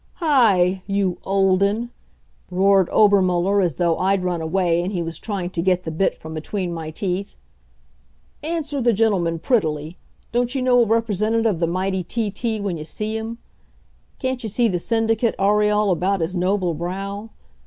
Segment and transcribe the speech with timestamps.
[0.13, 1.91] "Hi you, Olden!"
[2.49, 6.17] roared Obermuller, as though I'd run away and he was trying to get the bit
[6.17, 7.37] from between my teeth.
[8.41, 9.99] "Answer the gentleman prettily.
[10.31, 12.31] Don't you know a representative of the mighty T.
[12.31, 12.59] T.
[12.59, 13.37] when you see him?
[14.17, 17.29] Can't you see the Syndicate aureole about his noble brow?